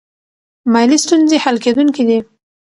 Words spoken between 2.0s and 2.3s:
دي.